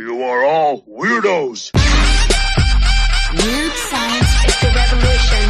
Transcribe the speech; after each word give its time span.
You 0.00 0.22
are 0.22 0.44
all 0.46 0.82
weirdos. 0.86 1.72
Weird 3.34 3.72
science 3.72 4.32
is 4.48 4.56
the 4.62 4.72
revolution. 4.74 5.42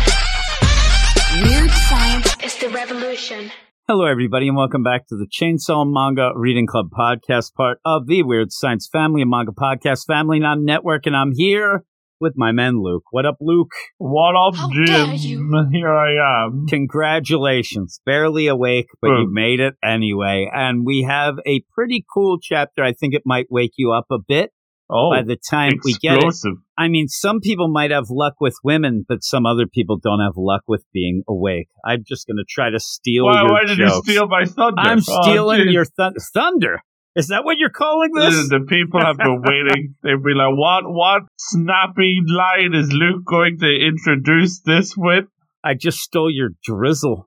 Weird 1.44 1.70
science 1.70 2.36
is 2.42 2.56
the 2.58 2.68
revolution. 2.70 3.52
Hello, 3.86 4.06
everybody, 4.06 4.48
and 4.48 4.56
welcome 4.56 4.82
back 4.82 5.06
to 5.06 5.14
the 5.14 5.28
Chainsaw 5.28 5.86
Manga 5.88 6.32
Reading 6.34 6.66
Club 6.66 6.90
podcast, 6.90 7.54
part 7.54 7.78
of 7.84 8.08
the 8.08 8.24
Weird 8.24 8.50
Science 8.50 8.88
Family 8.92 9.22
and 9.22 9.30
Manga 9.30 9.52
Podcast 9.52 10.06
Family 10.08 10.40
Non 10.40 10.64
Network. 10.64 11.06
And 11.06 11.14
I'm 11.14 11.30
here 11.32 11.84
with 12.20 12.34
my 12.36 12.52
man, 12.52 12.82
Luke. 12.82 13.04
What 13.10 13.26
up, 13.26 13.36
Luke? 13.40 13.72
What 13.98 14.36
up, 14.36 14.54
How 14.54 14.70
Jim? 14.72 15.68
Here 15.72 15.92
I 15.92 16.44
am. 16.46 16.66
Congratulations. 16.68 18.00
Barely 18.04 18.46
awake, 18.46 18.86
but 19.00 19.08
you 19.08 19.26
Hmm. 19.28 19.34
made 19.34 19.60
it 19.60 19.74
anyway. 19.82 20.48
And 20.52 20.84
we 20.84 21.02
have 21.08 21.36
a 21.46 21.62
pretty 21.74 22.04
cool 22.12 22.38
chapter. 22.40 22.84
I 22.84 22.92
think 22.92 23.14
it 23.14 23.22
might 23.24 23.46
wake 23.50 23.72
you 23.76 23.92
up 23.92 24.06
a 24.10 24.18
bit 24.26 24.50
Oh, 24.92 25.10
by 25.10 25.22
the 25.22 25.36
time 25.36 25.72
we 25.84 25.94
get 25.94 26.18
it. 26.18 26.34
I 26.76 26.88
mean, 26.88 27.06
some 27.08 27.40
people 27.40 27.68
might 27.68 27.90
have 27.92 28.06
luck 28.10 28.34
with 28.40 28.54
women, 28.64 29.04
but 29.08 29.22
some 29.22 29.46
other 29.46 29.66
people 29.66 29.98
don't 30.02 30.20
have 30.20 30.32
luck 30.36 30.62
with 30.66 30.84
being 30.92 31.22
awake. 31.28 31.68
I'm 31.84 32.02
just 32.06 32.26
going 32.26 32.38
to 32.38 32.44
try 32.48 32.70
to 32.70 32.80
steal 32.80 33.24
Why, 33.26 33.42
your 33.42 33.52
why 33.52 33.64
did 33.66 33.78
you 33.78 33.88
steal 34.02 34.26
my 34.26 34.44
thunder? 34.44 34.74
I'm 34.80 34.98
Oh, 34.98 35.22
stealing 35.22 35.60
geez. 35.66 35.72
your 35.72 35.84
th- 35.84 36.12
thunder. 36.34 36.80
Is 37.16 37.28
that 37.28 37.44
what 37.44 37.56
you're 37.58 37.70
calling 37.70 38.10
this? 38.14 38.48
The 38.48 38.60
people 38.68 39.00
have 39.00 39.16
been 39.16 39.42
waiting. 39.44 39.94
They'll 40.02 40.18
be 40.22 40.32
like, 40.34 40.54
"What? 40.56 40.84
What 40.86 41.22
snappy 41.38 42.20
line 42.26 42.72
is 42.74 42.92
Luke 42.92 43.24
going 43.26 43.58
to 43.58 43.66
introduce 43.66 44.60
this 44.60 44.94
with?" 44.96 45.24
I 45.64 45.74
just 45.74 45.98
stole 45.98 46.30
your 46.30 46.50
drizzle. 46.64 47.26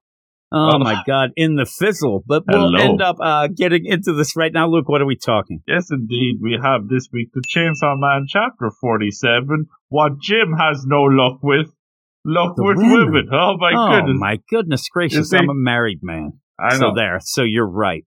Oh, 0.55 0.71
Oh. 0.75 0.79
my 0.79 1.01
god, 1.05 1.31
in 1.35 1.55
the 1.55 1.65
fizzle. 1.65 2.23
But 2.27 2.43
we'll 2.47 2.71
Hello. 2.71 2.79
end 2.91 3.01
up 3.01 3.17
uh, 3.19 3.47
getting 3.47 3.85
into 3.85 4.13
this 4.13 4.35
right 4.35 4.53
now. 4.53 4.67
Luke, 4.67 4.87
what 4.87 5.01
are 5.01 5.05
we 5.05 5.15
talking? 5.17 5.61
Yes, 5.67 5.87
indeed, 5.91 6.37
we 6.41 6.57
have 6.61 6.87
this 6.87 7.09
week 7.11 7.29
the 7.33 7.41
Chainsaw 7.41 7.99
Man 7.99 8.25
chapter 8.27 8.71
forty-seven. 8.79 9.65
What 9.89 10.13
Jim 10.21 10.53
has 10.57 10.85
no 10.85 11.01
luck 11.03 11.39
with, 11.43 11.67
luck 12.23 12.55
The 12.55 12.63
with 12.63 12.77
women. 12.77 13.11
women. 13.11 13.29
Oh 13.33 13.57
my 13.57 13.71
oh 13.75 13.95
goodness! 13.99 14.17
my 14.19 14.37
goodness 14.49 14.87
gracious! 14.89 15.29
see- 15.31 15.37
I'm 15.37 15.49
a 15.49 15.53
married 15.55 15.99
man. 16.03 16.39
I 16.59 16.75
so 16.77 16.89
know. 16.89 16.95
there. 16.95 17.19
So 17.21 17.43
you're 17.43 17.69
right. 17.69 18.05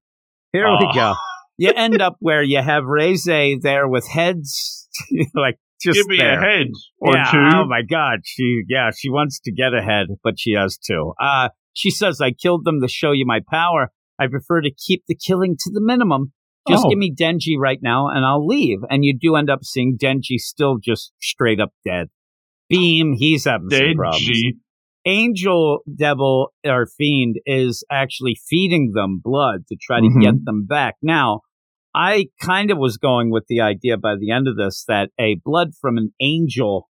Here 0.53 0.67
Oh. 0.67 0.77
we 0.81 0.95
go. 0.95 1.15
You 1.59 1.73
end 1.75 2.01
up 2.03 2.17
where 2.21 2.43
you 2.43 2.61
have 2.61 2.85
Reze 2.85 3.61
there 3.62 3.89
with 3.89 4.07
heads, 4.09 4.89
like 5.35 5.59
just 5.83 5.97
Give 5.99 6.07
me 6.07 6.19
there. 6.19 6.39
a 6.39 6.43
head 6.43 6.67
or 7.01 7.15
yeah, 7.15 7.31
two. 7.31 7.39
Oh 7.55 7.65
my 7.67 7.83
God. 7.83 8.21
She, 8.25 8.62
yeah, 8.69 8.91
she 8.97 9.11
wants 9.11 9.41
to 9.45 9.53
get 9.53 9.75
ahead, 9.75 10.07
but 10.25 10.34
she 10.39 10.53
has 10.53 10.77
two. 10.79 11.12
Uh, 11.21 11.51
she 11.75 11.91
says, 11.91 12.21
I 12.21 12.31
killed 12.33 12.65
them 12.65 12.81
to 12.81 12.89
show 12.89 13.12
you 13.12 13.27
my 13.27 13.41
power. 13.51 13.91
I 14.19 14.27
prefer 14.29 14.62
to 14.62 14.71
keep 14.71 15.05
the 15.07 15.15
killing 15.15 15.57
to 15.59 15.71
the 15.73 15.83
minimum. 15.83 16.33
Just 16.69 16.84
Oh. 16.87 16.89
give 16.89 16.99
me 16.99 17.15
Denji 17.15 17.57
right 17.59 17.79
now 17.83 18.09
and 18.09 18.25
I'll 18.25 18.45
leave. 18.47 18.79
And 18.91 19.05
you 19.05 19.17
do 19.19 19.37
end 19.37 19.51
up 19.51 19.65
seeing 19.65 19.97
Denji 20.03 20.39
still 20.39 20.79
just 20.83 21.12
straight 21.21 21.61
up 21.61 21.71
dead. 21.84 22.09
Beam, 22.69 23.12
he's 23.17 23.45
having 23.45 23.69
some 23.71 23.95
problems. 23.97 24.29
Denji. 24.29 24.53
Angel 25.05 25.81
Devil 25.95 26.53
or 26.67 26.87
Fiend 26.99 27.37
is 27.47 27.84
actually 27.91 28.37
feeding 28.49 28.93
them 28.95 29.21
blood 29.23 29.67
to 29.69 29.77
try 29.81 30.01
to 30.01 30.07
Mhm. 30.09 30.21
get 30.23 30.45
them 30.45 30.67
back. 30.67 30.97
Now, 31.03 31.43
I 31.97 32.27
kind 32.43 32.71
of 32.71 32.77
was 32.79 32.99
going 32.99 33.31
with 33.31 33.45
the 33.49 33.61
idea 33.63 33.97
by 33.97 34.17
the 34.21 34.31
end 34.31 34.47
of 34.49 34.57
this 34.57 34.85
that 34.87 35.09
a 35.19 35.41
blood 35.45 35.71
from 35.81 35.97
an 35.97 36.13
angel 36.21 36.89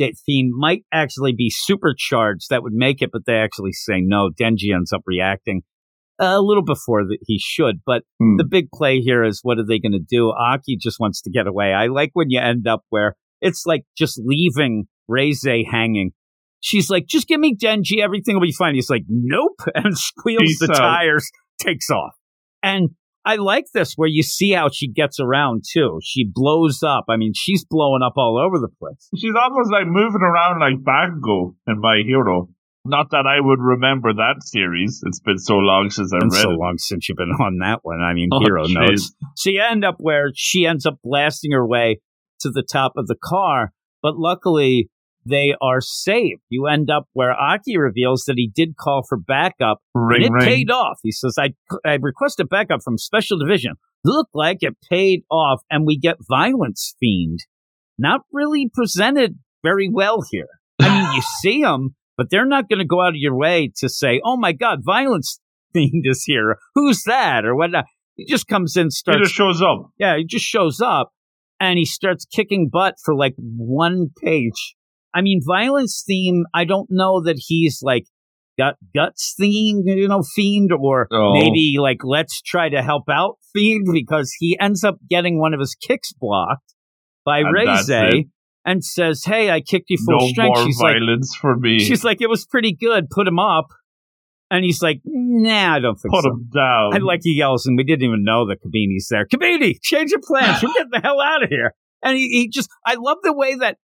that 0.00 0.14
Fiend 0.26 0.50
might 0.56 0.82
actually 0.92 1.32
be 1.32 1.48
supercharged 1.50 2.50
that 2.50 2.62
would 2.64 2.72
make 2.72 3.00
it, 3.00 3.10
but 3.12 3.22
they 3.26 3.36
actually 3.36 3.72
say 3.72 4.00
no. 4.00 4.30
Denji 4.30 4.74
ends 4.74 4.92
up 4.92 5.02
reacting 5.06 5.62
a 6.20 6.40
little 6.40 6.64
before 6.64 7.04
that 7.04 7.18
he 7.26 7.38
should, 7.40 7.76
but 7.86 8.02
Hmm. 8.20 8.36
the 8.36 8.44
big 8.44 8.70
play 8.74 8.98
here 8.98 9.22
is 9.22 9.40
what 9.44 9.58
are 9.58 9.64
they 9.66 9.78
going 9.78 9.92
to 9.92 9.98
do? 10.00 10.30
Aki 10.30 10.78
just 10.80 10.98
wants 10.98 11.22
to 11.22 11.30
get 11.30 11.46
away. 11.46 11.72
I 11.72 11.86
like 11.86 12.10
when 12.14 12.28
you 12.30 12.40
end 12.40 12.66
up 12.66 12.82
where 12.90 13.14
it's 13.40 13.64
like 13.66 13.84
just 13.96 14.20
leaving 14.24 14.86
Reze 15.08 15.64
hanging. 15.70 16.10
She's 16.60 16.90
like, 16.90 17.06
just 17.06 17.28
give 17.28 17.38
me 17.38 17.54
Denji, 17.54 18.00
everything 18.02 18.34
will 18.34 18.42
be 18.42 18.52
fine. 18.52 18.74
He's 18.74 18.90
like, 18.90 19.04
nope, 19.08 19.60
and 19.76 19.96
squeals 19.96 20.42
Peace 20.42 20.58
the 20.58 20.72
out. 20.72 20.78
tires, 20.78 21.30
takes 21.62 21.88
off. 21.90 22.14
And 22.64 22.90
I 23.24 23.36
like 23.36 23.66
this 23.74 23.94
where 23.96 24.08
you 24.08 24.22
see 24.22 24.52
how 24.52 24.68
she 24.72 24.88
gets 24.90 25.20
around 25.20 25.64
too. 25.70 25.98
She 26.02 26.24
blows 26.32 26.82
up. 26.82 27.04
I 27.08 27.16
mean, 27.16 27.32
she's 27.34 27.64
blowing 27.68 28.02
up 28.02 28.14
all 28.16 28.38
over 28.38 28.58
the 28.58 28.68
place. 28.78 29.08
She's 29.16 29.34
almost 29.38 29.70
like 29.70 29.86
moving 29.86 30.22
around 30.22 30.60
like 30.60 30.82
Bakugo 30.82 31.54
in 31.66 31.80
My 31.80 32.02
Hero. 32.06 32.48
Not 32.84 33.10
that 33.10 33.26
I 33.26 33.38
would 33.40 33.58
remember 33.60 34.14
that 34.14 34.36
series. 34.42 35.02
It's 35.04 35.20
been 35.20 35.36
so 35.38 35.56
long 35.56 35.90
since 35.90 36.10
I 36.14 36.20
Been 36.20 36.28
read 36.30 36.40
so 36.40 36.50
it. 36.52 36.58
long 36.58 36.76
since 36.78 37.06
you've 37.08 37.18
been 37.18 37.32
on 37.40 37.58
that 37.58 37.80
one. 37.82 38.00
I 38.00 38.14
mean, 38.14 38.30
Oh, 38.32 38.40
hero 38.40 38.64
jeez. 38.64 38.74
knows. 38.74 39.14
So 39.36 39.50
you 39.50 39.62
end 39.62 39.84
up 39.84 39.96
where 39.98 40.30
she 40.34 40.64
ends 40.64 40.86
up 40.86 40.96
blasting 41.04 41.52
her 41.52 41.66
way 41.66 42.00
to 42.40 42.50
the 42.50 42.62
top 42.62 42.92
of 42.96 43.06
the 43.08 43.16
car, 43.22 43.72
but 44.00 44.16
luckily 44.16 44.88
they 45.28 45.54
are 45.60 45.80
saved. 45.80 46.40
You 46.48 46.66
end 46.66 46.90
up 46.90 47.04
where 47.12 47.32
Aki 47.32 47.76
reveals 47.78 48.24
that 48.26 48.34
he 48.36 48.50
did 48.54 48.76
call 48.76 49.02
for 49.08 49.18
backup 49.18 49.78
Ring, 49.94 50.22
and 50.22 50.24
it 50.26 50.32
ring. 50.32 50.44
paid 50.44 50.70
off. 50.70 50.98
He 51.02 51.12
says, 51.12 51.36
I, 51.38 51.54
I 51.84 51.98
requested 52.00 52.48
backup 52.48 52.80
from 52.82 52.98
Special 52.98 53.38
Division. 53.38 53.74
Looked 54.04 54.34
like 54.34 54.58
it 54.60 54.76
paid 54.90 55.22
off, 55.30 55.60
and 55.70 55.86
we 55.86 55.98
get 55.98 56.16
Violence 56.28 56.94
Fiend. 57.00 57.40
Not 57.98 58.20
really 58.32 58.70
presented 58.72 59.38
very 59.64 59.88
well 59.92 60.22
here. 60.30 60.48
I 60.80 60.88
mean, 60.88 61.12
you 61.16 61.22
see 61.42 61.60
him, 61.60 61.96
but 62.16 62.30
they're 62.30 62.46
not 62.46 62.68
going 62.68 62.78
to 62.78 62.86
go 62.86 63.02
out 63.02 63.10
of 63.10 63.16
your 63.16 63.36
way 63.36 63.72
to 63.78 63.88
say, 63.88 64.20
oh 64.24 64.36
my 64.36 64.52
God, 64.52 64.80
Violence 64.84 65.40
Fiend 65.72 66.04
is 66.06 66.24
here. 66.24 66.58
Who's 66.74 67.02
that? 67.04 67.44
Or 67.44 67.56
whatnot. 67.56 67.86
He 68.14 68.24
just 68.24 68.46
comes 68.48 68.76
in, 68.76 68.86
He 68.86 68.90
starts 68.90 69.20
just 69.22 69.34
shows 69.34 69.62
up. 69.62 69.90
yeah, 69.98 70.16
he 70.16 70.24
just 70.24 70.44
shows 70.44 70.80
up 70.80 71.12
and 71.60 71.78
he 71.78 71.84
starts 71.84 72.24
kicking 72.24 72.68
butt 72.72 72.94
for 73.04 73.14
like 73.14 73.34
one 73.36 74.08
page. 74.22 74.74
I 75.14 75.20
mean, 75.22 75.40
violence 75.46 76.02
fiend, 76.06 76.46
I 76.54 76.64
don't 76.64 76.88
know 76.90 77.22
that 77.22 77.36
he's 77.38 77.80
like 77.82 78.04
got 78.58 78.74
guts 78.94 79.34
theme, 79.38 79.82
you 79.86 80.08
know, 80.08 80.22
fiend, 80.22 80.70
or 80.72 81.06
Oh. 81.12 81.32
maybe 81.34 81.76
like 81.78 81.98
let's 82.04 82.42
try 82.42 82.68
to 82.68 82.82
help 82.82 83.04
out 83.10 83.36
fiend 83.52 83.86
because 83.92 84.32
he 84.38 84.56
ends 84.60 84.84
up 84.84 84.96
getting 85.08 85.38
one 85.40 85.54
of 85.54 85.60
his 85.60 85.74
kicks 85.74 86.12
blocked 86.12 86.74
by 87.24 87.38
And 87.40 87.54
Reze 87.54 88.24
and 88.64 88.84
says, 88.84 89.22
Hey, 89.24 89.50
I 89.50 89.60
kicked 89.60 89.90
you 89.90 89.96
full 90.04 90.18
No 90.20 90.26
strength. 90.28 90.56
more 90.56 90.66
She's 90.66 90.80
like, 90.80 90.94
violence 90.96 91.34
for 91.40 91.56
me. 91.56 91.78
She's 91.78 92.04
like, 92.04 92.20
It 92.20 92.28
was 92.28 92.44
pretty 92.46 92.74
good. 92.74 93.08
Put 93.10 93.26
him 93.28 93.38
up. 93.38 93.68
And 94.50 94.64
he's 94.64 94.82
like, 94.82 95.00
Nah, 95.04 95.74
I 95.74 95.78
don't 95.78 95.96
think 95.96 96.12
Put 96.12 96.24
so. 96.24 96.30
him 96.30 96.50
down. 96.52 96.94
And 96.96 97.04
like 97.04 97.20
he 97.22 97.34
yells, 97.36 97.64
and 97.66 97.76
we 97.76 97.84
didn't 97.84 98.02
even 98.04 98.24
know 98.24 98.46
that 98.48 98.58
Kobeni's 98.62 99.08
there. 99.08 99.24
Kobeni, 99.26 99.74
change 99.82 100.10
your 100.10 100.20
plans. 100.26 100.62
We're 100.62 100.72
getting 100.74 100.90
the 100.90 101.00
hell 101.00 101.20
out 101.20 101.42
of 101.44 101.48
here. 101.48 101.74
And 102.02 102.16
he, 102.16 102.28
he 102.28 102.48
just, 102.48 102.68
I 102.86 102.94
love 102.98 103.18
the 103.22 103.32
way 103.32 103.54
that 103.56 103.76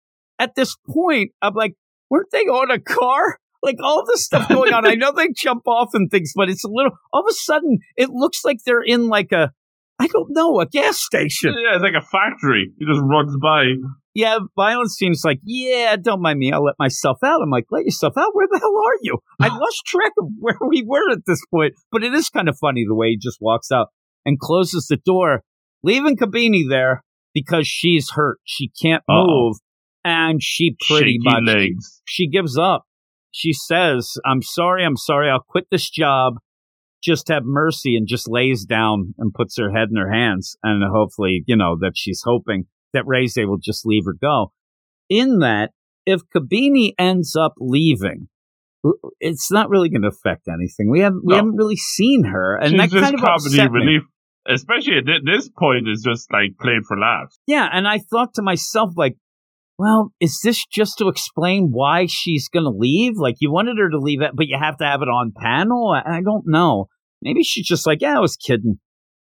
at 0.43 0.57
this 0.57 0.77
point, 0.91 1.31
I'm 1.41 1.55
like, 1.55 1.75
weren't 2.11 2.31
they 2.33 2.41
on 2.41 2.71
a 2.73 2.81
car? 2.81 3.39
Like 3.63 3.77
all 3.81 4.05
this 4.05 4.25
stuff 4.25 4.49
going 4.49 4.73
on. 4.73 4.85
I 4.85 4.97
know 4.97 5.13
they 5.13 5.29
jump 5.37 5.63
off 5.69 5.91
and 5.95 6.11
things, 6.11 6.33
but 6.35 6.51
it's 6.51 6.65
a 6.65 6.69
little, 6.69 6.91
all 7.13 7.21
of 7.21 7.27
a 7.31 7.33
sudden, 7.33 7.79
it 7.97 8.11
looks 8.11 8.45
like 8.45 8.57
they're 8.67 8.83
in 8.83 9.07
like 9.07 9.31
a, 9.31 9.53
I 10.01 10.09
don't 10.09 10.31
know, 10.31 10.59
a 10.59 10.67
gas 10.67 11.01
station. 11.01 11.55
yeah, 11.57 11.77
it's 11.77 11.83
like 11.83 11.95
a 11.97 12.05
factory. 12.05 12.73
He 12.77 12.85
just 12.85 13.01
runs 13.05 13.37
by. 13.41 13.67
Yeah, 14.15 14.41
violence 14.57 14.97
seems 14.97 15.23
like, 15.25 15.39
yeah, 15.45 15.95
don't 15.95 16.21
mind 16.21 16.41
me. 16.41 16.51
I'll 16.51 16.65
let 16.65 16.75
myself 16.81 17.19
out. 17.25 17.41
I'm 17.41 17.51
like, 17.51 17.67
let 17.71 17.85
yourself 17.85 18.15
out? 18.19 18.35
Where 18.35 18.49
the 18.51 18.59
hell 18.59 18.77
are 18.77 18.99
you? 19.03 19.19
I 19.41 19.47
lost 19.57 19.87
track 19.87 20.11
of 20.19 20.27
where 20.41 20.59
we 20.69 20.83
were 20.85 21.13
at 21.13 21.25
this 21.25 21.41
point. 21.55 21.75
But 21.93 22.03
it 22.03 22.13
is 22.15 22.29
kind 22.31 22.49
of 22.49 22.59
funny 22.61 22.85
the 22.85 22.97
way 22.97 23.11
he 23.11 23.17
just 23.17 23.39
walks 23.41 23.71
out 23.71 23.89
and 24.27 24.41
closes 24.41 24.89
the 24.89 24.97
door, 24.97 25.43
leaving 25.85 26.17
Kobeni 26.17 26.69
there 26.69 27.05
because 27.33 27.69
she's 27.69 28.11
hurt. 28.11 28.39
She 28.45 28.73
can't 28.83 29.05
Uh-oh. 29.09 29.55
And 30.05 30.43
she 30.43 30.77
pretty 30.89 31.13
shaky 31.13 31.19
much, 31.23 31.43
legs. 31.57 32.03
she 32.05 32.29
gives 32.29 32.59
up. 32.59 32.85
She 33.31 33.53
says, 33.53 34.13
I'm 34.27 34.43
sorry, 34.43 34.85
I'm 34.85 34.97
sorry. 34.97 35.31
I'll 35.31 35.45
quit 35.49 35.67
this 35.71 35.89
job. 35.89 36.35
Just 37.03 37.29
have 37.29 37.43
mercy 37.45 37.97
and 37.97 38.07
just 38.07 38.29
lays 38.29 38.65
down 38.65 39.15
and 39.19 39.33
puts 39.33 39.57
her 39.59 39.73
head 39.73 39.89
in 39.91 39.97
her 39.97 40.13
hands. 40.13 40.57
And 40.63 40.83
hopefully, 40.93 41.43
you 41.47 41.57
know, 41.57 41.77
that 41.81 41.93
she's 41.97 42.23
hoping 42.25 42.65
that 42.93 43.05
Reze 43.07 43.47
will 43.47 43.59
just 43.59 43.87
leave 43.87 44.05
her 44.07 44.15
go. 44.21 44.53
In 45.09 45.39
that, 45.39 45.71
if 46.05 46.21
Kobeni 46.35 46.93
ends 46.99 47.35
up 47.37 47.55
leaving, 47.59 48.29
it's 49.21 49.51
not 49.51 49.69
really 49.71 49.89
going 49.89 50.03
to 50.03 50.09
affect 50.09 50.49
anything. 50.49 50.91
We 50.91 51.01
haven't 51.01 51.23
we 51.25 51.31
No. 51.33 51.37
haven't 51.37 51.57
really 51.57 51.77
seen 51.77 52.25
her, 52.25 52.57
and 52.57 52.71
She's 52.71 52.91
that 52.91 53.01
kind 53.01 53.15
of 53.15 53.23
upset 53.25 53.71
me. 53.73 53.81
relief. 53.81 54.03
Especially 54.49 54.97
at 54.99 55.05
this 55.25 55.49
point, 55.49 55.89
is 55.89 56.03
just 56.03 56.33
like 56.33 56.59
played 56.61 56.83
for 56.89 56.99
laughs. 56.99 57.39
Yeah, 57.47 57.69
and 57.73 57.87
I 57.87 57.99
thought 57.99 58.35
to 58.35 58.43
myself, 58.43 58.91
like, 58.97 59.17
well, 59.83 60.13
is 60.21 60.41
this 60.43 60.65
just 60.73 60.99
to 60.99 61.09
explain 61.09 61.69
why 61.73 62.07
she's 62.07 62.49
going 62.49 62.65
to 62.65 62.71
leave? 62.71 63.15
Like, 63.17 63.37
you 63.41 63.51
wanted 63.53 63.77
her 63.79 63.91
to 63.91 63.99
leave 63.99 64.23
it, 64.23 64.31
but 64.35 64.47
you 64.47 64.57
have 64.61 64.77
to 64.79 64.85
have 64.85 65.03
it 65.03 65.09
on 65.09 65.33
panel? 65.37 65.91
I, 65.91 66.19
I 66.19 66.21
don't 66.23 66.45
know. 66.47 66.87
Maybe 67.21 67.43
she's 67.43 67.67
just 67.67 67.87
like, 67.87 68.01
yeah, 68.01 68.17
I 68.17 68.21
was 68.21 68.37
kidding. 68.37 68.79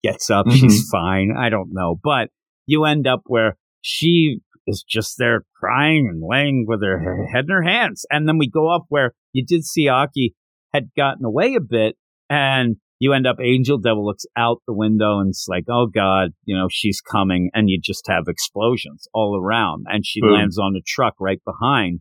Gets 0.03 0.31
up, 0.31 0.47
Mhm. 0.47 0.59
she's 0.59 0.89
fine. 0.91 1.31
I 1.39 1.49
don't 1.49 1.71
know. 1.73 1.97
But 2.03 2.29
you 2.67 2.85
end 2.85 3.07
up 3.07 3.23
where 3.27 3.57
she 3.81 4.39
is 4.67 4.85
just 4.89 5.15
there 5.19 5.43
crying 5.59 6.09
and 6.11 6.23
laying 6.29 6.67
with 6.69 6.83
her 6.83 7.27
head 7.33 7.45
in 7.49 7.51
her 7.51 7.63
hands. 7.63 8.05
And 8.11 8.29
then 8.29 8.39
we 8.39 8.49
go 8.49 8.69
up 8.75 8.85
where 8.89 9.13
you 9.33 9.45
did 9.47 9.65
see 9.65 9.89
Aki 9.89 10.35
had 10.73 10.91
gotten 10.97 11.25
away 11.25 11.55
a 11.55 11.61
bit 11.61 11.97
and 12.31 12.77
you 13.03 13.13
end 13.13 13.27
up 13.27 13.39
Angel 13.43 13.79
Devil 13.79 14.07
looks 14.07 14.25
out 14.37 14.63
the 14.65 14.73
window 14.73 15.19
and 15.19 15.31
it's 15.31 15.47
like, 15.49 15.65
oh 15.69 15.89
God, 15.93 16.29
you 16.45 16.57
know, 16.57 16.69
she's 16.71 17.01
coming. 17.01 17.51
And 17.53 17.69
you 17.69 17.81
just 17.83 18.07
have 18.07 18.29
explosions 18.29 19.09
all 19.13 19.37
around. 19.37 19.87
And 19.89 20.07
she 20.07 20.21
Boom. 20.21 20.35
lands 20.35 20.57
on 20.57 20.77
a 20.77 20.83
truck 20.87 21.15
right 21.19 21.41
behind 21.45 21.99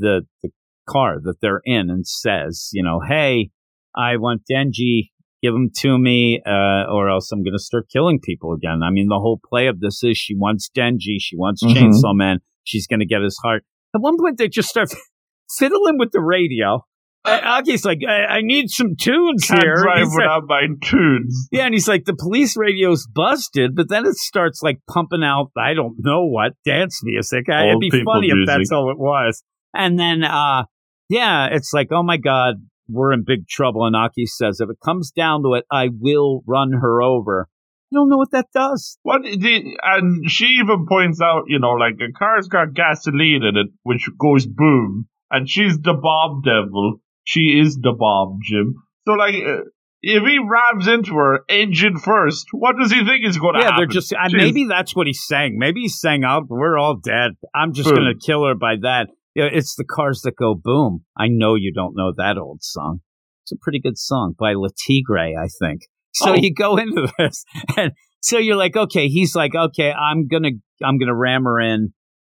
the, 0.00 0.22
the 0.42 0.50
car 0.88 1.20
that 1.22 1.36
they're 1.40 1.60
in 1.64 1.90
and 1.90 2.04
says, 2.04 2.70
you 2.72 2.82
know, 2.82 2.98
hey, 3.06 3.50
I 3.96 4.16
want 4.16 4.42
Denji, 4.50 5.10
give 5.44 5.54
him 5.54 5.70
to 5.82 5.96
me, 5.96 6.42
uh, 6.44 6.90
or 6.90 7.08
else 7.08 7.30
I'm 7.30 7.44
going 7.44 7.54
to 7.54 7.62
start 7.62 7.86
killing 7.92 8.18
people 8.20 8.52
again. 8.52 8.80
I 8.82 8.90
mean, 8.90 9.06
the 9.06 9.20
whole 9.20 9.38
play 9.48 9.68
of 9.68 9.78
this 9.78 10.02
is 10.02 10.18
she 10.18 10.34
wants 10.34 10.68
Denji, 10.76 11.18
she 11.20 11.36
wants 11.36 11.62
Mhm. 11.62 11.72
Chainsaw 11.72 12.16
Man, 12.16 12.40
she's 12.64 12.88
going 12.88 12.98
to 12.98 13.06
get 13.06 13.22
his 13.22 13.38
heart. 13.44 13.62
At 13.94 14.00
one 14.00 14.16
point, 14.18 14.38
they 14.38 14.48
just 14.48 14.70
start 14.70 14.88
fiddling 15.56 15.98
with 16.00 16.10
the 16.10 16.20
radio. 16.20 16.82
Uh, 17.26 17.40
Aki's 17.42 17.84
like, 17.84 17.98
I, 18.08 18.36
I 18.36 18.40
need 18.42 18.70
some 18.70 18.94
tunes 18.96 19.44
Can't 19.46 19.62
here. 19.62 19.74
drive 19.76 19.98
He's 19.98 20.08
like- 20.14 20.18
without 20.18 20.42
my 20.46 20.62
tunes. 20.82 21.48
yeah, 21.50 21.64
and 21.64 21.74
he's 21.74 21.88
like, 21.88 22.04
the 22.04 22.14
police 22.14 22.56
radio's 22.56 23.06
busted, 23.12 23.74
but 23.74 23.88
then 23.88 24.06
it 24.06 24.14
starts 24.14 24.62
like 24.62 24.78
pumping 24.88 25.24
out, 25.24 25.50
I 25.56 25.74
don't 25.74 25.96
know 25.98 26.26
what, 26.26 26.52
dance 26.64 27.00
music. 27.02 27.48
I, 27.50 27.68
it'd 27.68 27.80
be 27.80 27.90
funny 28.04 28.28
if 28.28 28.46
that's 28.46 28.70
all 28.70 28.90
it 28.90 28.98
was. 28.98 29.42
And 29.74 29.98
then, 29.98 30.22
uh, 30.24 30.64
yeah, 31.08 31.48
it's 31.50 31.72
like, 31.72 31.88
oh 31.90 32.02
my 32.02 32.16
God, 32.16 32.56
we're 32.88 33.12
in 33.12 33.24
big 33.26 33.48
trouble. 33.48 33.84
And 33.86 33.96
Aki 33.96 34.26
says, 34.26 34.60
if 34.60 34.70
it 34.70 34.76
comes 34.84 35.10
down 35.10 35.42
to 35.42 35.54
it, 35.54 35.64
I 35.70 35.88
will 35.92 36.42
run 36.46 36.72
her 36.72 37.02
over. 37.02 37.48
You 37.90 37.98
don't 38.00 38.08
know 38.08 38.16
what 38.16 38.30
that 38.32 38.46
does. 38.52 38.98
What 39.02 39.22
the, 39.22 39.76
and 39.82 40.28
she 40.30 40.46
even 40.60 40.86
points 40.88 41.20
out, 41.20 41.44
you 41.48 41.58
know, 41.60 41.72
like 41.72 41.94
a 42.00 42.10
car's 42.16 42.48
got 42.48 42.74
gasoline 42.74 43.42
in 43.44 43.56
it, 43.56 43.68
which 43.84 44.08
goes 44.18 44.44
boom, 44.46 45.06
and 45.30 45.48
she's 45.48 45.78
the 45.78 45.94
bomb 45.94 46.42
devil. 46.44 47.00
She 47.26 47.60
is 47.60 47.76
the 47.76 47.92
bomb, 47.92 48.38
Jim. 48.42 48.74
So 49.06 49.14
like, 49.14 49.34
uh, 49.34 49.64
if 50.02 50.22
he 50.22 50.38
rams 50.38 50.86
into 50.86 51.14
her 51.16 51.40
engine 51.48 51.98
first, 51.98 52.46
what 52.52 52.76
does 52.78 52.92
he 52.92 53.04
think 53.04 53.26
is 53.26 53.36
going 53.36 53.54
to 53.54 53.60
yeah, 53.60 53.64
happen? 53.64 53.74
Yeah, 53.74 53.86
they're 53.86 53.92
just, 53.92 54.12
uh, 54.12 54.28
maybe 54.30 54.66
that's 54.68 54.94
what 54.94 55.08
he's 55.08 55.26
saying. 55.26 55.58
Maybe 55.58 55.80
he's 55.82 55.98
saying, 55.98 56.22
oh, 56.24 56.42
we're 56.48 56.78
all 56.78 56.96
dead. 56.96 57.32
I'm 57.54 57.72
just 57.72 57.88
going 57.90 58.04
to 58.04 58.26
kill 58.26 58.46
her 58.46 58.54
by 58.54 58.76
that. 58.82 59.08
Yeah, 59.34 59.48
It's 59.52 59.74
the 59.74 59.84
cars 59.84 60.22
that 60.22 60.36
go 60.36 60.54
boom. 60.54 61.04
I 61.18 61.26
know 61.28 61.56
you 61.56 61.72
don't 61.74 61.96
know 61.96 62.12
that 62.16 62.38
old 62.38 62.62
song. 62.62 63.00
It's 63.44 63.52
a 63.52 63.56
pretty 63.60 63.80
good 63.80 63.98
song 63.98 64.34
by 64.38 64.54
La 64.54 64.68
Tigre, 64.86 65.34
I 65.36 65.48
think. 65.60 65.82
So 66.14 66.30
Oh. 66.30 66.34
you 66.34 66.54
go 66.54 66.76
into 66.78 67.08
this, 67.18 67.44
and 67.76 67.92
so 68.22 68.38
you're 68.38 68.56
like, 68.56 68.76
okay, 68.76 69.08
he's 69.08 69.34
like, 69.34 69.54
okay, 69.54 69.92
I'm 69.92 70.28
gonna, 70.28 70.50
I'm 70.82 70.98
gonna 70.98 71.14
ram 71.14 71.44
her 71.44 71.60
in. 71.60 71.92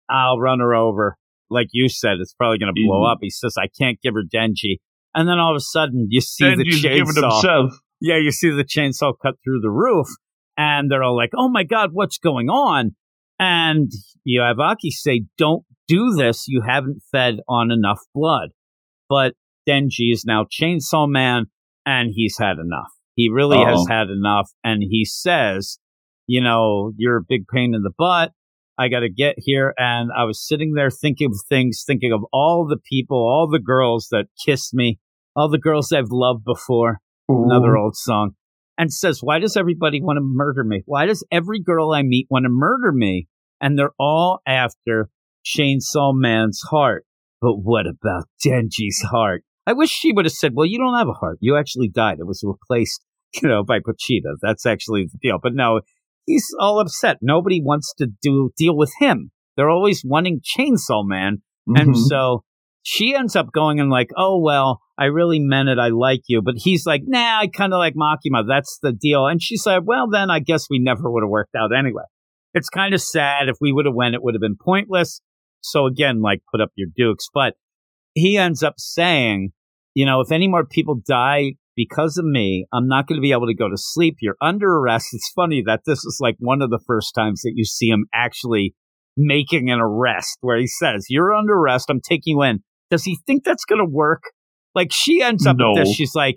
I'll 0.08 0.38
run 0.38 0.60
her 0.60 0.74
over. 0.74 1.16
Like 1.50 1.68
you 1.72 1.88
said, 1.88 2.14
it's 2.20 2.34
probably 2.34 2.58
gonna 2.58 2.72
blow 2.74 3.02
Mhm. 3.02 3.12
up. 3.12 3.18
He 3.20 3.30
says, 3.30 3.54
I 3.58 3.68
can't 3.68 4.00
give 4.02 4.14
her 4.14 4.22
Denji. 4.24 4.78
And 5.14 5.28
then 5.28 5.38
all 5.38 5.52
of 5.52 5.56
a 5.56 5.60
sudden, 5.60 6.08
you 6.10 6.20
see 6.20 6.44
the 6.44 6.64
Denji's 6.64 6.82
giving 6.82 7.06
chainsaw. 7.06 7.70
Yeah, 8.00 8.16
you 8.18 8.30
see 8.30 8.50
the 8.50 8.64
chainsaw 8.64 9.14
cut 9.20 9.36
through 9.42 9.60
the 9.60 9.70
roof, 9.70 10.06
and 10.58 10.90
they're 10.90 11.02
all 11.02 11.16
like, 11.16 11.30
"Oh 11.34 11.48
my 11.48 11.62
god, 11.64 11.90
what's 11.92 12.18
going 12.18 12.48
on?" 12.50 12.94
And 13.38 13.90
you 14.24 14.40
have 14.42 14.58
Aki 14.60 14.90
say, 14.90 15.24
"Don't 15.38 15.64
do 15.88 16.12
this. 16.14 16.46
You 16.48 16.62
haven't 16.66 17.02
fed 17.10 17.40
on 17.48 17.70
enough 17.70 18.00
blood." 18.14 18.50
But 19.08 19.34
Denji 19.68 20.12
is 20.12 20.24
now 20.26 20.44
Chainsaw 20.44 21.08
Man, 21.08 21.46
and 21.86 22.10
he's 22.14 22.36
had 22.38 22.58
enough. 22.58 22.92
He 23.14 23.30
really 23.30 23.58
has 23.58 23.78
Uh-oh. 23.80 23.86
had 23.88 24.10
enough, 24.10 24.50
and 24.62 24.82
he 24.82 25.04
says, 25.06 25.78
"You 26.26 26.42
know, 26.42 26.92
you're 26.98 27.16
a 27.16 27.24
big 27.26 27.46
pain 27.48 27.74
in 27.74 27.82
the 27.82 27.92
butt." 27.96 28.32
I 28.78 28.88
got 28.88 29.00
to 29.00 29.08
get 29.08 29.36
here. 29.38 29.74
And 29.78 30.10
I 30.16 30.24
was 30.24 30.46
sitting 30.46 30.72
there 30.74 30.90
thinking 30.90 31.28
of 31.28 31.38
things, 31.48 31.84
thinking 31.86 32.12
of 32.12 32.24
all 32.32 32.66
the 32.66 32.78
people, 32.90 33.16
all 33.16 33.48
the 33.50 33.58
girls 33.58 34.08
that 34.10 34.26
kissed 34.44 34.74
me, 34.74 34.98
all 35.34 35.48
the 35.48 35.58
girls 35.58 35.92
I've 35.92 36.10
loved 36.10 36.44
before 36.44 37.00
another 37.28 37.76
old 37.76 37.96
song, 37.96 38.32
and 38.78 38.92
says, 38.92 39.20
Why 39.22 39.38
does 39.38 39.56
everybody 39.56 40.00
want 40.00 40.18
to 40.18 40.22
murder 40.22 40.64
me? 40.64 40.82
Why 40.86 41.06
does 41.06 41.24
every 41.30 41.60
girl 41.60 41.92
I 41.92 42.02
meet 42.02 42.26
want 42.30 42.44
to 42.44 42.50
murder 42.50 42.92
me? 42.92 43.28
And 43.60 43.78
they're 43.78 43.94
all 43.98 44.40
after 44.46 45.08
Chainsaw 45.44 46.12
Man's 46.14 46.60
heart. 46.70 47.04
But 47.40 47.56
what 47.56 47.86
about 47.86 48.24
Denji's 48.44 49.02
heart? 49.10 49.42
I 49.66 49.72
wish 49.72 49.90
she 49.90 50.12
would 50.12 50.24
have 50.24 50.32
said, 50.32 50.52
Well, 50.54 50.66
you 50.66 50.78
don't 50.78 50.96
have 50.96 51.08
a 51.08 51.12
heart. 51.12 51.38
You 51.40 51.56
actually 51.56 51.88
died. 51.88 52.18
It 52.20 52.26
was 52.26 52.42
replaced, 52.44 53.02
you 53.42 53.48
know, 53.48 53.64
by 53.64 53.78
Pochita. 53.78 54.36
That's 54.42 54.66
actually 54.66 55.04
the 55.04 55.18
deal. 55.20 55.38
But 55.42 55.54
no, 55.54 55.80
he's 56.26 56.46
all 56.60 56.80
upset. 56.80 57.18
Nobody 57.22 57.60
wants 57.62 57.94
to 57.98 58.08
do 58.22 58.50
deal 58.56 58.76
with 58.76 58.92
him. 59.00 59.30
They're 59.56 59.70
always 59.70 60.02
wanting 60.04 60.40
Chainsaw 60.40 61.04
Man. 61.06 61.38
And 61.66 61.94
Mhm. 61.94 61.96
so 61.96 62.44
she 62.82 63.14
ends 63.14 63.34
up 63.34 63.50
going 63.52 63.80
and 63.80 63.90
like, 63.90 64.10
oh, 64.16 64.38
well, 64.40 64.80
I 64.98 65.06
really 65.06 65.40
meant 65.40 65.68
it. 65.68 65.78
I 65.78 65.88
like 65.88 66.22
you. 66.28 66.42
But 66.42 66.54
he's 66.58 66.86
like, 66.86 67.02
nah, 67.04 67.40
I 67.40 67.48
kind 67.48 67.72
of 67.72 67.78
like 67.78 67.94
Makima. 67.94 68.44
That's 68.46 68.78
the 68.82 68.92
deal. 68.92 69.26
And 69.26 69.42
she 69.42 69.56
said, 69.56 69.80
well, 69.84 70.08
then 70.10 70.30
I 70.30 70.38
guess 70.38 70.66
we 70.70 70.78
never 70.78 71.10
would 71.10 71.22
have 71.22 71.30
worked 71.30 71.54
out 71.56 71.70
anyway. 71.76 72.04
It's 72.54 72.68
kind 72.68 72.94
of 72.94 73.00
sad. 73.00 73.48
If 73.48 73.56
we 73.60 73.72
would 73.72 73.86
have 73.86 73.94
went, 73.94 74.14
it 74.14 74.22
would 74.22 74.34
have 74.34 74.40
been 74.40 74.56
pointless. 74.62 75.20
So 75.62 75.86
again, 75.86 76.20
like 76.22 76.42
put 76.50 76.60
up 76.60 76.70
your 76.76 76.88
dukes. 76.96 77.28
But 77.34 77.54
he 78.14 78.38
ends 78.38 78.62
up 78.62 78.74
saying, 78.78 79.50
you 79.94 80.06
know, 80.06 80.20
if 80.20 80.30
any 80.30 80.46
more 80.48 80.64
people 80.64 81.00
die 81.06 81.54
because 81.76 82.16
of 82.16 82.24
me, 82.24 82.66
I'm 82.72 82.88
not 82.88 83.06
going 83.06 83.18
to 83.18 83.22
be 83.22 83.32
able 83.32 83.46
to 83.46 83.54
go 83.54 83.68
to 83.68 83.76
sleep. 83.76 84.16
You're 84.20 84.36
under 84.40 84.68
arrest. 84.78 85.08
It's 85.12 85.30
funny 85.34 85.62
that 85.66 85.82
this 85.86 85.98
is 85.98 86.18
like 86.20 86.36
one 86.38 86.62
of 86.62 86.70
the 86.70 86.80
first 86.86 87.14
times 87.14 87.42
that 87.42 87.52
you 87.54 87.64
see 87.64 87.88
him 87.88 88.06
actually 88.14 88.74
making 89.16 89.70
an 89.70 89.78
arrest 89.80 90.38
where 90.40 90.58
he 90.58 90.66
says, 90.66 91.06
You're 91.08 91.34
under 91.34 91.54
arrest. 91.54 91.86
I'm 91.90 92.00
taking 92.00 92.36
you 92.36 92.42
in. 92.42 92.60
Does 92.90 93.04
he 93.04 93.18
think 93.26 93.44
that's 93.44 93.64
going 93.64 93.78
to 93.80 93.90
work? 93.90 94.22
Like 94.74 94.88
she 94.92 95.22
ends 95.22 95.46
up 95.46 95.56
No. 95.58 95.72
with 95.74 95.84
this. 95.84 95.94
She's 95.94 96.14
like, 96.14 96.36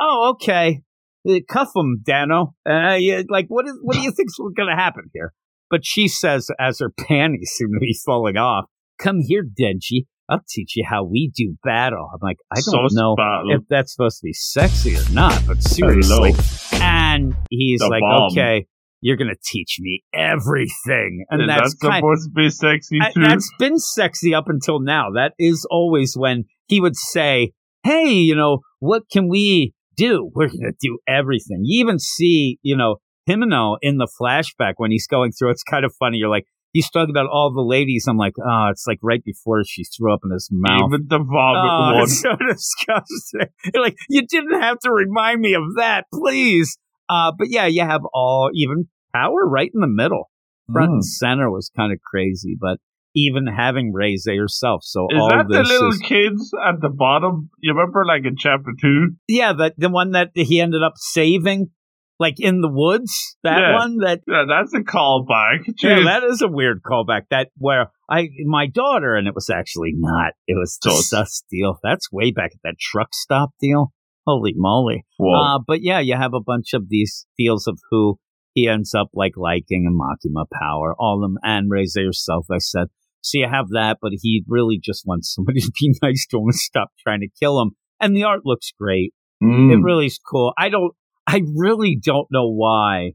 Oh, 0.00 0.34
okay. 0.34 0.82
Uh, 1.28 1.40
Cuff 1.48 1.70
him, 1.74 2.02
Danno. 2.08 2.52
Uh, 2.68 2.94
yeah, 2.94 3.22
like, 3.28 3.46
what 3.48 3.66
is, 3.66 3.78
what 3.82 3.94
do 3.96 4.02
you 4.02 4.12
think's 4.12 4.34
going 4.38 4.68
to 4.68 4.76
happen 4.76 5.04
here? 5.12 5.32
But 5.70 5.80
she 5.84 6.06
says, 6.06 6.48
as 6.60 6.78
her 6.80 6.90
panties 6.98 7.50
seem 7.56 7.68
to 7.74 7.80
be 7.80 7.96
falling 8.04 8.36
off, 8.36 8.66
Come 8.98 9.20
here, 9.20 9.42
Denji. 9.44 10.06
I'll 10.28 10.40
teach 10.48 10.76
you 10.76 10.84
how 10.88 11.04
we 11.04 11.30
do 11.34 11.56
battle. 11.62 12.08
I'm 12.12 12.18
like, 12.20 12.38
I 12.52 12.60
don't 12.72 12.88
know 12.92 13.14
battle. 13.16 13.52
if 13.54 13.62
that's 13.68 13.92
supposed 13.94 14.18
to 14.18 14.24
be 14.24 14.32
sexy 14.32 14.96
or 14.96 15.08
not, 15.12 15.40
but 15.46 15.62
seriously. 15.62 16.32
And 16.80 17.34
he's 17.50 17.78
The 17.80 17.88
like, 17.88 18.00
bomb. 18.00 18.32
okay, 18.32 18.66
you're 19.00 19.16
going 19.16 19.30
to 19.30 19.38
teach 19.44 19.76
me 19.78 20.02
everything. 20.12 21.24
And 21.30 21.42
Is 21.42 21.48
that's 21.48 21.74
that 21.80 21.96
supposed 21.96 22.24
to 22.24 22.30
be 22.34 22.50
sexy 22.50 22.98
too? 23.14 23.20
that's 23.22 23.50
been 23.58 23.78
sexy 23.78 24.34
up 24.34 24.48
until 24.48 24.80
now. 24.80 25.10
That 25.14 25.32
is 25.38 25.66
always 25.70 26.14
when 26.16 26.44
he 26.68 26.80
would 26.80 26.96
say, 26.96 27.52
hey, 27.84 28.10
you 28.10 28.34
know, 28.34 28.60
what 28.80 29.04
can 29.10 29.28
we 29.28 29.74
do? 29.96 30.30
We're 30.34 30.48
going 30.48 30.60
to 30.62 30.76
do 30.80 30.98
everything. 31.06 31.60
You 31.62 31.80
even 31.84 31.98
see, 31.98 32.58
you 32.62 32.76
know, 32.76 32.96
Himeno 33.28 33.76
in 33.82 33.98
the 33.98 34.08
flashback 34.20 34.74
when 34.76 34.90
he's 34.90 35.06
going 35.06 35.32
through. 35.32 35.50
It's 35.50 35.62
kind 35.62 35.84
of 35.84 35.92
funny. 35.98 36.18
You're 36.18 36.30
like, 36.30 36.46
he's 36.76 36.90
talking 36.90 37.10
about 37.10 37.26
all 37.32 37.52
the 37.54 37.62
ladies. 37.62 38.06
I'm 38.08 38.18
like, 38.18 38.34
oh, 38.38 38.68
it's 38.70 38.84
like 38.86 38.98
right 39.02 39.24
before 39.24 39.62
she 39.64 39.84
threw 39.84 40.12
up 40.12 40.20
in 40.24 40.30
his 40.32 40.48
mouth. 40.52 40.90
Even 40.92 41.06
the 41.08 41.18
vomit 41.18 41.70
Oh, 41.70 41.94
one. 42.00 42.06
so 42.08 42.36
disgusting. 42.48 43.48
You're 43.72 43.82
like, 43.82 43.96
you 44.08 44.26
didn't 44.26 44.60
have 44.60 44.78
to 44.80 44.90
remind 44.92 45.40
me 45.40 45.54
of 45.54 45.62
that, 45.76 46.04
please. 46.12 46.76
Uh, 47.08 47.32
but 47.36 47.48
yeah, 47.50 47.66
you 47.66 47.82
have 47.82 48.02
all 48.12 48.50
even 48.54 48.88
power 49.14 49.48
right 49.48 49.70
in 49.72 49.80
the 49.80 49.86
middle. 49.88 50.30
Front 50.72 50.90
Mm. 50.90 50.94
and 50.94 51.04
center 51.04 51.50
was 51.50 51.70
kind 51.76 51.92
of 51.92 52.00
crazy, 52.02 52.56
but 52.60 52.78
even 53.14 53.46
having 53.46 53.92
Reze 53.94 54.26
herself. 54.36 54.80
So 54.84 55.06
Is 55.10 55.18
all 55.18 55.28
that 55.30 55.46
the 55.48 55.62
little 55.62 55.88
is, 55.90 55.98
kids 56.00 56.52
at 56.68 56.80
the 56.82 56.90
bottom? 56.90 57.48
You 57.60 57.72
remember, 57.72 58.04
like 58.04 58.24
in 58.26 58.36
chapter 58.36 58.72
two? 58.78 59.12
yeah, 59.28 59.52
the, 59.52 59.72
the 59.78 59.88
one 59.88 60.10
that 60.10 60.30
he 60.34 60.60
ended 60.60 60.82
up 60.82 60.94
saving, 60.96 61.70
like 62.18 62.36
in 62.38 62.60
the 62.60 62.68
woods, 62.70 63.36
that 63.42 63.58
Yeah. 63.58 63.74
one 63.74 63.98
that, 63.98 64.20
Yeah, 64.26 64.44
that's 64.48 64.72
a 64.74 64.80
callback. 64.80 65.64
yeah, 65.82 66.02
that 66.04 66.24
is 66.24 66.42
a 66.42 66.48
weird 66.48 66.82
callback. 66.82 67.22
That 67.30 67.48
where 67.58 67.90
I, 68.10 68.28
my 68.44 68.66
daughter, 68.66 69.14
and 69.14 69.26
it 69.28 69.34
was 69.34 69.50
actually 69.50 69.92
not, 69.94 70.32
it 70.46 70.54
was 70.58 70.78
Sus. 70.82 71.08
sus 71.10 71.42
deal. 71.50 71.78
That's 71.82 72.10
way 72.12 72.30
back 72.30 72.52
at 72.54 72.60
that 72.64 72.78
truck 72.78 73.08
stop 73.12 73.50
deal. 73.60 73.92
Holy 74.26 74.52
moly. 74.56 75.04
Uh, 75.20 75.58
but 75.66 75.82
yeah, 75.82 76.00
you 76.00 76.16
have 76.16 76.34
a 76.34 76.40
bunch 76.40 76.72
of 76.74 76.88
these 76.88 77.26
deals 77.38 77.66
of 77.66 77.78
who 77.90 78.18
he 78.54 78.66
ends 78.68 78.94
up 78.94 79.08
like 79.14 79.32
liking 79.36 79.84
and 79.86 79.98
Makima 80.00 80.46
Power, 80.52 80.94
all 80.98 81.16
of 81.16 81.20
them, 81.22 81.38
and 81.42 81.70
Reze 81.70 81.96
yourself. 81.96 82.46
I 82.50 82.58
said. 82.58 82.86
So 83.22 83.38
you 83.38 83.48
have 83.48 83.70
that, 83.70 83.98
but 84.00 84.12
he 84.22 84.44
really 84.46 84.78
just 84.80 85.02
wants 85.04 85.32
somebody 85.34 85.60
to 85.60 85.72
be 85.80 85.92
nice 86.00 86.26
to 86.30 86.36
him 86.38 86.44
and 86.44 86.54
stop 86.54 86.90
trying 87.00 87.20
to 87.20 87.28
kill 87.40 87.60
him. 87.60 87.72
And 88.00 88.16
the 88.16 88.22
art 88.22 88.42
looks 88.44 88.72
great. 88.78 89.12
Mm. 89.42 89.72
It 89.72 89.82
really 89.82 90.06
is 90.06 90.18
cool. 90.24 90.52
I 90.56 90.68
don't, 90.68 90.92
I 91.26 91.42
really 91.54 91.96
don't 92.00 92.28
know 92.30 92.48
why 92.50 93.12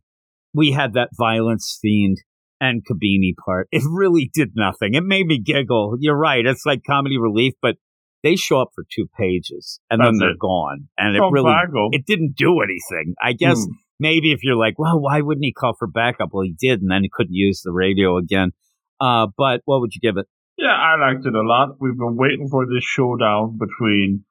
we 0.53 0.71
had 0.71 0.93
that 0.93 1.09
violence 1.17 1.77
fiend 1.81 2.17
and 2.59 2.83
Kobeni 2.85 3.33
part. 3.43 3.67
It 3.71 3.83
really 3.89 4.29
did 4.33 4.51
nothing. 4.55 4.93
It 4.93 5.03
made 5.03 5.25
me 5.27 5.39
giggle. 5.39 5.95
You're 5.99 6.17
right. 6.17 6.45
It's 6.45 6.65
like 6.65 6.81
comedy 6.85 7.17
relief, 7.17 7.53
but 7.61 7.75
they 8.23 8.35
show 8.35 8.61
up 8.61 8.69
for 8.75 8.83
two 8.93 9.07
pages 9.17 9.79
and 9.89 9.99
then 10.03 10.17
they're 10.19 10.31
it. 10.31 10.39
gone. 10.39 10.89
And 10.97 11.15
it 11.15 11.21
really, 11.31 11.51
Vago. 11.51 11.89
it 11.91 12.05
didn't 12.05 12.35
do 12.35 12.59
anything. 12.61 13.15
I 13.21 13.33
guess 13.33 13.57
Mm. 13.65 13.71
maybe 13.99 14.31
if 14.31 14.43
you're 14.43 14.55
like, 14.57 14.77
well, 14.77 14.99
why 14.99 15.21
wouldn't 15.21 15.43
he 15.45 15.53
call 15.53 15.73
for 15.79 15.87
backup? 15.87 16.29
Well, 16.33 16.43
he 16.43 16.53
did, 16.59 16.81
and 16.81 16.91
then 16.91 17.01
he 17.03 17.09
couldn't 17.11 17.33
use 17.33 17.61
the 17.61 17.71
radio 17.71 18.17
again. 18.17 18.51
Uh, 18.99 19.27
but 19.35 19.61
what 19.65 19.79
would 19.81 19.95
you 19.95 20.01
give 20.01 20.17
it? 20.17 20.27
Yeah, 20.57 20.75
I 20.75 20.97
liked 20.99 21.25
it 21.25 21.33
a 21.33 21.41
lot. 21.41 21.77
We've 21.79 21.97
been 21.97 22.15
waiting 22.17 22.47
for 22.47 22.67
this 22.67 22.83
showdown 22.83 23.57
between 23.57 24.25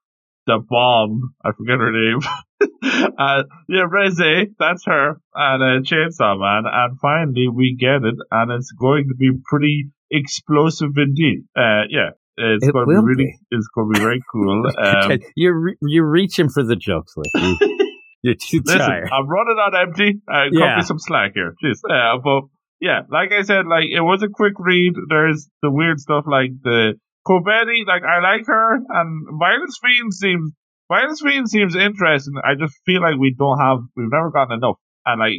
the 0.47 0.59
bomb, 0.69 1.35
I 1.45 1.51
forget 1.51 1.79
her 1.79 1.91
name, 1.91 2.21
uh, 2.83 3.43
yeah, 3.69 3.87
Reze, 3.91 4.47
that's 4.59 4.85
her, 4.87 5.21
and 5.35 5.63
uh, 5.63 5.83
Chainsaw 5.89 6.39
Man, 6.39 6.65
and 6.73 6.99
finally 7.01 7.49
we 7.49 7.77
get 7.79 8.05
it, 8.05 8.15
and 8.31 8.51
it's 8.53 8.73
going 8.73 9.09
to 9.09 9.15
be 9.15 9.31
pretty 9.49 9.89
explosive 10.11 10.91
indeed. 10.97 11.45
Uh, 11.57 11.85
yeah, 11.89 12.11
it's 12.37 12.67
It 12.67 12.73
going 12.73 12.89
to 12.89 13.01
be 13.03 13.07
really, 13.07 13.25
be. 13.27 13.39
it's 13.51 13.69
going 13.75 13.93
to 13.93 13.99
be 13.99 14.03
very 14.05 14.21
cool. 14.33 14.65
Um, 14.79 15.19
you're 15.37 15.59
re- 15.59 15.77
you're 15.83 16.09
reaching 16.11 16.49
for 16.49 16.63
the 16.63 16.77
jokes, 16.77 17.15
Lee. 17.17 17.31
You- 17.61 17.77
You're 18.23 18.35
too 18.35 18.61
Listen, 18.63 18.81
tired. 18.81 19.09
I'm 19.11 19.27
running 19.27 19.57
on 19.57 19.75
empty. 19.89 20.21
Uh, 20.31 20.45
cut 20.45 20.53
Yeah. 20.53 20.77
me 20.77 20.83
some 20.83 20.99
slack 20.99 21.33
here. 21.35 21.55
Jeez. 21.65 21.79
Uh, 21.89 22.19
but 22.23 22.51
yeah, 22.79 23.01
like 23.11 23.33
I 23.33 23.41
said, 23.41 23.65
like 23.67 23.85
it 23.91 24.03
was 24.03 24.23
a 24.23 24.29
quick 24.29 24.53
read. 24.59 24.93
There's 25.09 25.49
the 25.63 25.71
weird 25.71 25.99
stuff 26.01 26.25
like 26.27 26.51
the 26.63 26.97
Kobeni, 27.27 27.87
like 27.87 28.03
I 28.03 28.21
like 28.21 28.47
her, 28.47 28.75
and 28.77 29.27
Violence 29.41 29.79
Fiend 29.83 30.13
seems 30.13 30.53
Violence 30.91 31.21
Fiend 31.23 31.49
seems 31.49 31.77
interesting. 31.77 32.35
I 32.45 32.55
just 32.59 32.75
feel 32.85 33.01
like 33.01 33.17
we 33.19 33.35
don't 33.39 33.59
have, 33.59 33.79
we've 33.97 34.11
never 34.11 34.31
gotten 34.31 34.59
enough. 34.59 34.77
And 35.07 35.19
like 35.21 35.35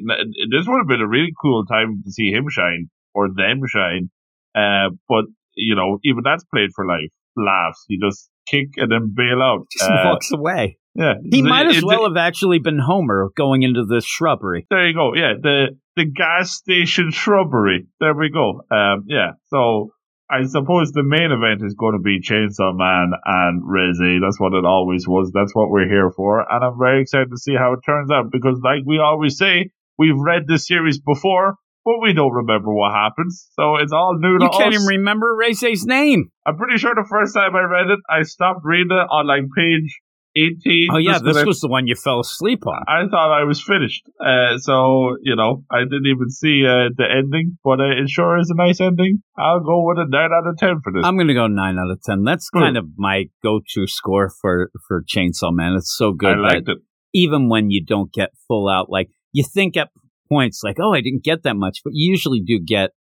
this 0.49 0.65
would 0.67 0.79
have 0.79 0.87
been 0.87 1.01
a 1.01 1.07
really 1.07 1.33
cool 1.41 1.65
time 1.65 2.01
to 2.05 2.11
see 2.11 2.31
him 2.31 2.45
shine 2.49 2.89
or 3.13 3.27
them 3.27 3.61
shine. 3.67 4.09
Uh, 4.55 4.95
but 5.07 5.25
you 5.55 5.75
know, 5.75 5.99
even 6.03 6.21
that's 6.23 6.43
played 6.45 6.69
for 6.75 6.85
life. 6.87 7.11
Laughs. 7.37 7.85
You 7.89 7.99
just 8.09 8.29
kick 8.47 8.69
and 8.77 8.91
then 8.91 9.13
bail 9.15 9.41
out. 9.41 9.67
Just 9.77 9.89
Uh, 9.89 10.01
walks 10.05 10.31
away. 10.31 10.77
yeah, 10.95 11.13
He 11.29 11.41
might 11.41 11.67
as 11.67 11.77
It- 11.77 11.83
well 11.85 12.05
have 12.07 12.17
actually 12.17 12.59
been 12.59 12.79
Homer 12.79 13.29
going 13.37 13.61
into 13.63 13.85
the 13.85 14.01
shrubbery. 14.01 14.65
there 14.69 14.87
you 14.87 14.93
go. 14.93 15.13
Yeah, 15.15 15.33
the 15.41 15.77
the 15.97 16.05
gas 16.05 16.51
station 16.51 17.11
shrubbery. 17.11 17.85
There 17.99 18.13
we 18.15 18.29
go. 18.29 18.61
Um, 18.71 19.03
yeah. 19.07 19.33
So 19.47 19.91
I 20.31 20.45
suppose 20.45 20.91
the 20.91 21.03
main 21.03 21.31
event 21.31 21.61
is 21.61 21.75
going 21.75 21.93
to 21.93 21.99
be 21.99 22.21
Chainsaw 22.21 22.71
Man 22.71 23.11
and 23.25 23.61
Reze. 23.63 24.21
That's 24.21 24.39
what 24.39 24.53
it 24.53 24.63
always 24.63 25.05
was. 25.05 25.31
That's 25.33 25.53
what 25.53 25.69
we're 25.69 25.89
here 25.89 26.09
for, 26.15 26.39
and 26.39 26.63
I'm 26.63 26.79
very 26.79 27.01
excited 27.01 27.29
to 27.31 27.37
see 27.37 27.53
how 27.53 27.73
it 27.73 27.81
turns 27.85 28.09
out 28.09 28.31
because, 28.31 28.59
like 28.63 28.83
we 28.85 28.97
always 28.99 29.37
say, 29.37 29.71
we've 29.97 30.17
read 30.17 30.47
this 30.47 30.65
series 30.65 30.99
before, 31.01 31.55
but 31.83 31.99
we 32.01 32.13
don't 32.13 32.31
remember 32.31 32.73
what 32.73 32.93
happens. 32.93 33.49
So 33.59 33.75
it's 33.75 33.91
all 33.91 34.17
new 34.17 34.39
to 34.39 34.45
us. 34.45 34.53
You 34.53 34.59
can't 34.59 34.73
even 34.73 34.87
remember 34.87 35.35
Ray's 35.35 35.85
name. 35.85 36.31
I'm 36.45 36.55
pretty 36.55 36.77
sure 36.77 36.95
the 36.95 37.07
first 37.09 37.33
time 37.33 37.55
I 37.55 37.63
read 37.63 37.89
it, 37.89 37.99
I 38.09 38.23
stopped 38.23 38.61
reading 38.63 38.91
it 38.91 39.07
on 39.11 39.27
like 39.27 39.43
page 39.55 39.99
18. 40.35 40.87
Oh 40.93 40.97
yeah, 40.97 41.19
this 41.19 41.37
I 41.37 41.43
was 41.43 41.59
the 41.59 41.67
one 41.67 41.87
you 41.87 41.95
fell 41.95 42.19
asleep 42.21 42.65
on. 42.65 42.83
I 42.87 43.07
thought 43.09 43.37
I 43.37 43.43
was 43.43 43.61
finished. 43.61 44.03
Uh, 44.19 44.57
so, 44.57 45.17
you 45.21 45.35
know, 45.35 45.63
I 45.69 45.79
didn't 45.83 46.05
even 46.07 46.29
see 46.29 46.63
uh, 46.65 46.89
the 46.95 47.05
ending, 47.09 47.57
but 47.63 47.79
uh, 47.81 48.01
it 48.01 48.09
sure 48.09 48.37
is 48.39 48.49
a 48.49 48.55
nice 48.55 48.79
ending. 48.79 49.21
I'll 49.37 49.59
go 49.59 49.83
with 49.85 49.97
a 49.97 50.05
9 50.07 50.29
out 50.31 50.47
of 50.47 50.57
10 50.57 50.81
for 50.83 50.93
this. 50.93 51.03
I'm 51.05 51.17
gonna 51.17 51.33
go 51.33 51.47
nine 51.47 51.77
out 51.77 51.91
of 51.91 52.01
ten. 52.01 52.23
That's 52.23 52.49
Hmm. 52.53 52.59
kind 52.59 52.77
of 52.77 52.85
my 52.97 53.25
go-to 53.43 53.87
score 53.87 54.29
for 54.41 54.71
for 54.87 55.03
Chainsaw 55.03 55.51
Man. 55.51 55.73
It's 55.75 55.95
so 55.95 56.13
good 56.13 56.37
I 56.37 56.39
liked 56.53 56.69
it. 56.69 56.77
even 57.13 57.49
when 57.49 57.69
you 57.71 57.83
don't 57.83 58.11
get 58.13 58.29
full 58.47 58.69
out, 58.69 58.89
like 58.89 59.09
you 59.33 59.43
think 59.43 59.75
at 59.77 59.89
points 60.29 60.61
like, 60.63 60.77
oh, 60.79 60.93
I 60.93 61.01
didn't 61.01 61.23
get 61.23 61.43
that 61.43 61.55
much, 61.57 61.79
but 61.83 61.91
you 61.93 62.09
usually 62.09 62.39
do 62.39 62.57
get 62.59 62.91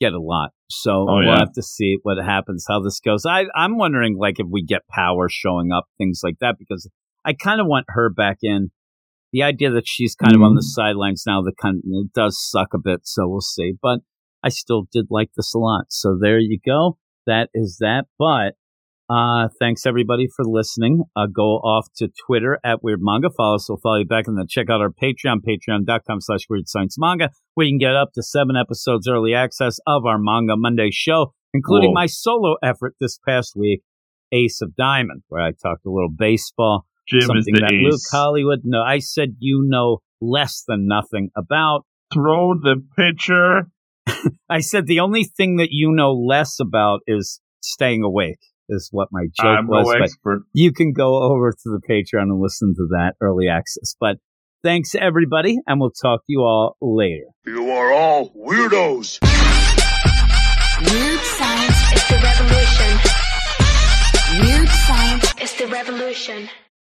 get 0.00 0.12
a 0.12 0.20
lot. 0.20 0.50
So 0.70 1.06
Oh, 1.08 1.16
we'll 1.16 1.24
yeah. 1.26 1.38
have 1.38 1.52
to 1.54 1.62
see 1.62 1.98
what 2.02 2.18
happens, 2.22 2.64
how 2.68 2.80
this 2.82 3.00
goes. 3.00 3.24
I 3.26 3.44
I'm 3.54 3.78
wondering 3.78 4.16
like 4.18 4.38
if 4.38 4.46
we 4.50 4.62
get 4.62 4.82
power 4.88 5.28
showing 5.30 5.72
up, 5.72 5.86
things 5.98 6.20
like 6.22 6.38
that, 6.40 6.56
because 6.58 6.88
I 7.24 7.32
kind 7.32 7.60
of 7.60 7.66
want 7.66 7.86
her 7.88 8.10
back 8.10 8.38
in. 8.42 8.70
The 9.32 9.42
idea 9.42 9.70
that 9.72 9.86
she's 9.86 10.14
kind 10.14 10.34
of 10.34 10.40
on 10.40 10.54
the 10.54 10.62
Mhm. 10.62 10.72
sidelines 10.74 11.24
now, 11.26 11.42
the 11.42 11.52
kind 11.60 11.76
of, 11.76 11.82
it 11.84 12.12
does 12.14 12.38
suck 12.50 12.68
a 12.72 12.78
bit. 12.78 13.00
So 13.04 13.28
we'll 13.28 13.42
see, 13.42 13.74
but 13.82 14.00
I 14.42 14.48
still 14.48 14.86
did 14.90 15.08
like 15.10 15.30
this 15.36 15.52
a 15.54 15.58
lot. 15.58 15.86
So 15.90 16.16
there 16.18 16.38
you 16.38 16.58
go. 16.64 16.96
That 17.26 17.50
is 17.52 17.76
that. 17.80 18.06
But 18.18 18.54
uh, 19.10 19.48
thanks 19.58 19.86
everybody 19.86 20.28
for 20.34 20.44
listening. 20.44 21.04
Uh, 21.16 21.26
go 21.26 21.56
off 21.56 21.86
to 21.96 22.08
Twitter 22.26 22.58
at 22.64 22.82
Weird 22.82 23.00
Manga. 23.02 23.28
Follow 23.34 23.56
us. 23.56 23.68
We'll 23.68 23.78
follow 23.78 23.96
you 23.96 24.04
back. 24.04 24.26
And 24.26 24.38
then 24.38 24.46
check 24.48 24.68
out 24.68 24.80
our 24.80 24.90
Patreon, 24.90 25.38
patreon.com 25.46 26.20
slash 26.20 26.40
Weird 26.50 26.68
Science 26.68 26.96
Manga, 26.98 27.30
where 27.54 27.66
you 27.66 27.72
can 27.72 27.78
get 27.78 27.96
up 27.96 28.12
to 28.14 28.22
seven 28.22 28.56
episodes 28.56 29.08
early 29.08 29.34
access 29.34 29.78
of 29.86 30.04
our 30.04 30.18
Manga 30.18 30.56
Monday 30.56 30.90
show, 30.92 31.32
including 31.54 31.90
Whoa. 31.90 32.02
my 32.02 32.06
solo 32.06 32.56
effort 32.62 32.96
this 33.00 33.18
past 33.26 33.54
week, 33.56 33.82
Ace 34.32 34.60
of 34.60 34.76
Diamond, 34.76 35.22
where 35.28 35.42
I 35.42 35.52
talked 35.52 35.86
a 35.86 35.90
little 35.90 36.12
baseball, 36.14 36.84
Jim 37.08 37.20
is 37.20 37.26
something 37.26 37.54
the 37.54 37.60
that 37.60 37.72
Luke 37.72 37.94
ace. 37.94 38.08
Hollywood, 38.12 38.60
no, 38.64 38.82
I 38.82 38.98
said 38.98 39.36
you 39.38 39.64
know 39.66 39.98
less 40.20 40.64
than 40.66 40.86
nothing 40.86 41.30
about. 41.36 41.86
Throw 42.12 42.54
the 42.54 42.82
pitcher. 42.96 43.70
I 44.50 44.60
said 44.60 44.86
the 44.86 45.00
only 45.00 45.24
thing 45.24 45.56
that 45.56 45.68
you 45.70 45.92
know 45.92 46.12
less 46.12 46.60
about 46.60 47.00
is 47.06 47.40
staying 47.62 48.02
awake, 48.02 48.38
is 48.68 48.88
what 48.92 49.08
my 49.10 49.24
joke 49.40 49.46
I'm 49.46 49.66
was. 49.66 49.86
no 49.86 49.92
but 49.92 50.02
expert. 50.02 50.42
you 50.52 50.72
can 50.72 50.92
go 50.92 51.22
over 51.22 51.52
to 51.52 51.58
the 51.64 51.80
Patreon 51.88 52.22
and 52.22 52.40
listen 52.40 52.74
to 52.76 52.88
that 52.90 53.14
early 53.20 53.48
access. 53.48 53.94
But 53.98 54.16
thanks 54.62 54.94
everybody, 54.94 55.58
and 55.66 55.80
we'll 55.80 55.90
talk 55.90 56.20
to 56.20 56.26
you 56.28 56.40
all 56.40 56.76
later. 56.80 57.26
You 57.46 57.70
are 57.70 57.92
all 57.92 58.30
weirdos. 58.30 59.18
Weird 60.80 61.20
science. 61.20 61.78
It's 61.92 62.08
the 62.08 62.20
revolution. 62.22 62.98
Weird 64.46 64.68
science. 64.68 65.34
It's 65.38 65.54
the 65.58 65.66
revolution. 65.66 66.48